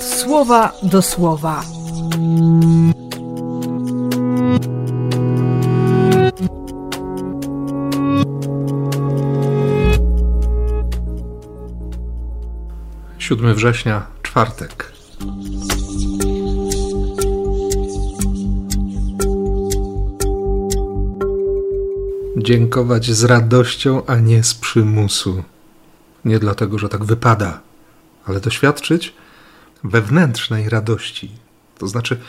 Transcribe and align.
słowa 0.00 0.72
do 0.82 1.02
słowa. 1.02 1.64
Siódmy 13.18 13.54
września, 13.54 14.06
czwartek. 14.22 14.92
Dziękować 22.36 23.10
z 23.10 23.24
radością, 23.24 24.06
a 24.06 24.16
nie 24.16 24.44
z 24.44 24.54
przymusu. 24.54 25.42
Nie 26.24 26.38
dlatego, 26.38 26.78
że 26.78 26.88
tak 26.88 27.04
wypada, 27.04 27.60
ale 28.26 28.40
doświadczyć 28.40 29.14
wewnętrznej 29.84 30.68
radości. 30.68 31.30
To 31.78 31.88
znaczy 31.88 32.20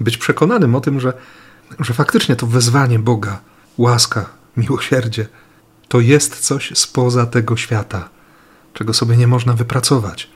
być 0.00 0.18
przekonanym 0.18 0.74
o 0.74 0.80
tym, 0.80 1.00
że, 1.00 1.12
że 1.78 1.94
faktycznie 1.94 2.36
to 2.36 2.46
wezwanie 2.46 2.98
Boga, 2.98 3.40
łaska, 3.78 4.30
miłosierdzie, 4.56 5.26
to 5.88 6.00
jest 6.00 6.40
coś 6.40 6.78
spoza 6.78 7.26
tego 7.26 7.56
świata, 7.56 8.08
czego 8.74 8.94
sobie 8.94 9.16
nie 9.16 9.26
można 9.26 9.52
wypracować, 9.52 10.30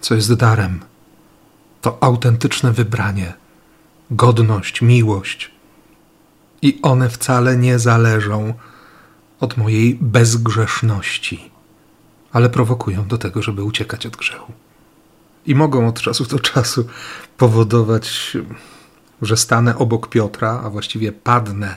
co 0.00 0.14
jest 0.14 0.34
darem. 0.34 0.80
To 1.80 1.98
autentyczne 2.02 2.72
wybranie, 2.72 3.34
godność, 4.10 4.82
miłość. 4.82 5.50
I 6.62 6.78
one 6.82 7.10
wcale 7.10 7.56
nie 7.56 7.78
zależą 7.78 8.54
od 9.40 9.56
mojej 9.56 9.98
bezgrzeszności, 10.00 11.50
ale 12.32 12.50
prowokują 12.50 13.06
do 13.06 13.18
tego, 13.18 13.42
żeby 13.42 13.62
uciekać 13.62 14.06
od 14.06 14.16
grzechu 14.16 14.52
i 15.46 15.54
mogą 15.54 15.88
od 15.88 16.00
czasu 16.00 16.24
do 16.24 16.38
czasu 16.38 16.86
powodować, 17.36 18.36
że 19.22 19.36
stanę 19.36 19.78
obok 19.78 20.08
Piotra, 20.08 20.60
a 20.64 20.70
właściwie 20.70 21.12
padnę 21.12 21.76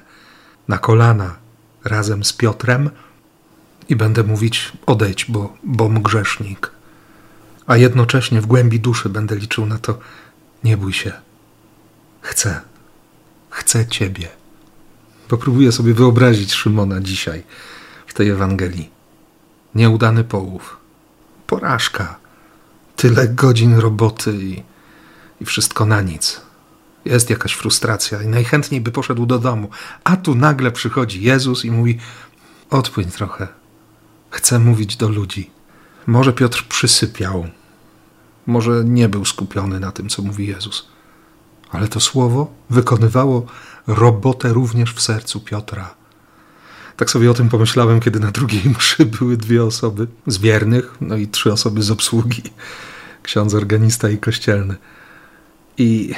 na 0.68 0.78
kolana 0.78 1.36
razem 1.84 2.24
z 2.24 2.34
Piotrem 2.34 2.90
i 3.90 3.96
będę 3.96 4.24
mówić: 4.24 4.72
odejdź, 4.86 5.26
bo, 5.26 5.54
bom 5.64 6.02
grzesznik. 6.02 6.72
A 7.68 7.78
jednocześnie 7.78 8.42
w 8.42 8.46
głębi 8.46 8.80
duszy 8.80 9.09
będę 9.09 9.36
liczył 9.36 9.66
na 9.66 9.78
to: 9.78 10.00
nie 10.64 10.78
bój 10.78 10.94
się. 10.94 11.12
Chcę. 12.22 12.62
Chcę 13.50 13.88
Ciebie. 13.88 14.28
Popróbuję 15.28 15.72
sobie 15.72 15.94
wyobrazić 15.94 16.54
Szymona 16.54 17.02
dzisiaj 17.02 17.44
w 18.08 18.14
tej 18.14 18.30
Ewangelii. 18.30 18.90
Nieudany 19.76 20.24
połów. 20.24 20.78
Porażka 21.48 22.27
tyle 22.98 23.28
godzin 23.28 23.76
roboty 23.76 24.34
i, 24.44 24.64
i 25.42 25.45
wszystko 25.45 25.86
na 25.86 26.02
nic. 26.02 26.42
Jest 27.06 27.30
jakaś 27.30 27.53
frustracja 27.53 28.22
i 28.22 28.28
najchętniej 28.28 28.81
by 28.81 28.92
poszedł 28.92 29.26
do 29.26 29.40
domu, 29.40 29.70
a 30.03 30.17
tu 30.17 30.36
nagle 30.36 30.72
przychodzi 30.72 31.22
Jezus 31.23 31.66
i 31.66 31.72
mówi: 31.72 31.98
Odpłyń 32.70 33.06
trochę. 33.12 33.48
Chcę 34.30 34.59
mówić 34.59 34.98
do 34.98 35.09
ludzi. 35.09 35.50
Może 36.08 36.34
Piotr 36.34 36.68
przysypiał, 36.70 37.48
może 38.48 38.84
nie 38.86 39.09
był 39.09 39.25
skupiony 39.25 39.80
na 39.80 39.92
tym, 39.92 40.09
co 40.09 40.22
mówi 40.22 40.48
Jezus, 40.48 40.88
ale 41.72 41.88
to 41.88 42.00
słowo 42.00 42.53
wykonywało 42.70 43.45
robotę 43.88 44.53
również 44.53 44.94
w 44.94 45.02
sercu 45.02 45.40
Piotra. 45.40 45.95
Tak 46.98 47.09
sobie 47.09 47.31
o 47.31 47.34
tym 47.34 47.50
pomyślałem, 47.50 48.00
kiedy 48.00 48.20
na 48.20 48.31
drugiej 48.31 48.64
mszy 48.78 49.06
były 49.06 49.38
dwie 49.38 49.64
osoby 49.64 50.08
z 50.28 50.38
wiernych, 50.38 50.95
no 51.02 51.17
i 51.17 51.28
trzy 51.28 51.53
osoby 51.53 51.84
z 51.84 51.92
obsługi. 51.92 52.44
Ksiądz 53.23 53.53
organista 53.53 54.09
i 54.09 54.17
kościelny. 54.17 54.76
I, 55.78 56.13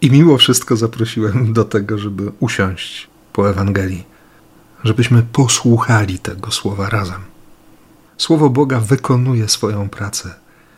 I 0.00 0.10
mimo 0.10 0.38
wszystko 0.38 0.76
zaprosiłem 0.76 1.52
do 1.52 1.64
tego, 1.64 1.98
żeby 1.98 2.32
usiąść 2.40 3.08
po 3.32 3.50
Ewangelii, 3.50 4.04
żebyśmy 4.84 5.22
posłuchali 5.22 6.18
tego 6.18 6.50
słowa 6.50 6.88
razem. 6.88 7.20
Słowo 8.18 8.50
Boga 8.50 8.80
wykonuje 8.80 9.48
swoją 9.48 9.88
pracę, 9.88 10.34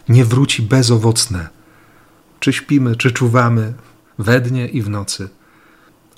nie 0.08 0.24
wróci 0.24 0.62
bezowocne. 0.62 1.48
Czy 2.40 2.52
śpimy, 2.52 2.96
czy 2.96 3.10
czuwamy, 3.10 3.74
we 4.18 4.40
dnie 4.40 4.68
i 4.68 4.82
w 4.82 4.88
nocy. 4.88 5.28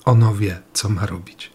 Ono 0.05 0.35
wie, 0.35 0.61
co 0.73 0.89
ma 0.89 1.07
robić. 1.07 1.52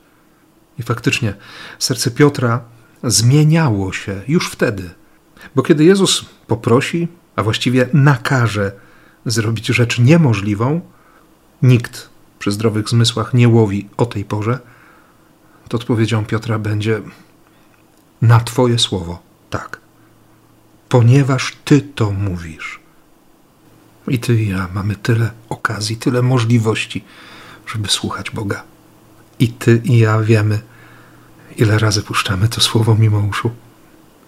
I 0.80 0.84
faktycznie 0.84 1.34
serce 1.80 2.12
Piotra 2.12 2.62
zmieniało 3.04 3.94
się 3.94 4.22
już 4.28 4.50
wtedy, 4.50 4.90
bo 5.56 5.64
kiedy 5.64 5.84
Jezus 5.84 6.26
poprosi, 6.48 7.08
a 7.36 7.44
właściwie 7.44 7.90
nakaże 7.94 8.72
zrobić 9.26 9.68
rzecz 9.68 10.00
niemożliwą, 10.00 10.82
nikt 11.62 12.10
przy 12.40 12.52
zdrowych 12.52 12.90
zmysłach 12.90 13.34
nie 13.34 13.50
łowi 13.50 13.90
o 13.98 14.06
tej 14.06 14.26
porze, 14.26 14.60
to 15.70 15.78
odpowiedzią 15.78 16.26
Piotra 16.26 16.60
będzie 16.60 17.02
na 18.22 18.40
Twoje 18.40 18.80
słowo 18.80 19.20
tak, 19.50 19.80
ponieważ 20.90 21.58
Ty 21.66 21.82
to 21.82 22.12
mówisz. 22.12 22.80
I 24.08 24.20
Ty 24.20 24.44
i 24.44 24.50
ja 24.50 24.68
mamy 24.74 24.96
tyle 24.96 25.32
okazji, 25.50 25.98
tyle 25.98 26.22
możliwości, 26.22 27.04
żeby 27.68 27.88
słuchać 27.88 28.32
Boga. 28.32 28.64
I 29.40 29.48
Ty 29.48 29.82
i 29.84 29.98
ja 29.98 30.20
wiemy, 30.20 30.60
ile 31.58 31.80
razy 31.80 32.04
puszczamy 32.04 32.50
to 32.50 32.62
słowo 32.62 32.96
mimo 32.96 33.20
uszu. 33.20 33.52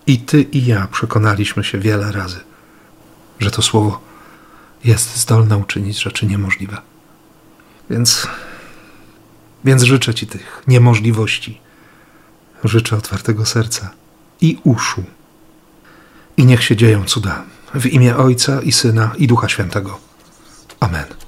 I 0.07 0.19
Ty 0.19 0.41
i 0.41 0.65
ja 0.65 0.87
przekonaliśmy 0.87 1.63
się 1.63 1.79
wiele 1.79 2.11
razy, 2.11 2.39
że 3.39 3.51
to 3.51 3.61
słowo 3.61 4.01
jest 4.83 5.17
zdolne 5.17 5.57
uczynić 5.57 6.01
rzeczy 6.01 6.25
niemożliwe. 6.25 6.77
Więc, 7.89 8.27
więc 9.65 9.83
życzę 9.83 10.13
Ci 10.13 10.27
tych 10.27 10.63
niemożliwości. 10.67 11.61
Życzę 12.63 12.97
otwartego 12.97 13.45
serca 13.45 13.89
i 14.41 14.57
uszu. 14.63 15.03
I 16.37 16.45
niech 16.45 16.63
się 16.63 16.75
dzieją 16.75 17.05
cuda 17.05 17.43
w 17.73 17.85
imię 17.85 18.17
Ojca 18.17 18.61
i 18.61 18.71
Syna 18.71 19.11
i 19.17 19.27
Ducha 19.27 19.49
Świętego. 19.49 19.99
Amen. 20.79 21.18